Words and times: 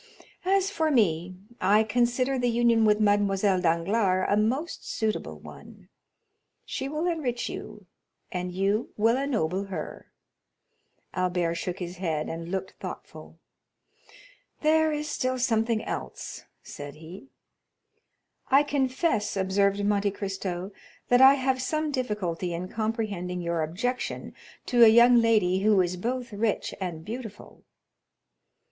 As 0.47 0.71
for 0.71 0.89
me, 0.89 1.35
I 1.61 1.83
consider 1.83 2.39
the 2.39 2.49
union 2.49 2.85
with 2.85 2.99
Mademoiselle 2.99 3.61
Danglars 3.61 4.25
a 4.31 4.35
most 4.35 4.83
suitable 4.89 5.37
one; 5.39 5.89
she 6.65 6.89
will 6.89 7.05
enrich 7.05 7.47
you, 7.49 7.85
and 8.31 8.51
you 8.51 8.89
will 8.97 9.15
ennoble 9.15 9.65
her." 9.65 10.07
Albert 11.13 11.53
shook 11.53 11.77
his 11.77 11.97
head, 11.97 12.29
and 12.29 12.49
looked 12.49 12.71
thoughtful. 12.79 13.37
"There 14.61 14.91
is 14.91 15.07
still 15.07 15.37
something 15.37 15.83
else," 15.83 16.45
said 16.63 16.95
he. 16.95 17.27
"I 18.49 18.63
confess," 18.63 19.37
observed 19.37 19.85
Monte 19.85 20.09
Cristo, 20.09 20.71
"that 21.09 21.21
I 21.21 21.35
have 21.35 21.61
some 21.61 21.91
difficulty 21.91 22.55
in 22.55 22.69
comprehending 22.69 23.39
your 23.43 23.61
objection 23.61 24.33
to 24.65 24.83
a 24.83 24.87
young 24.87 25.17
lady 25.17 25.59
who 25.59 25.79
is 25.79 25.95
both 25.95 26.33
rich 26.33 26.73
and 26.81 27.05
beautiful." 27.05 27.63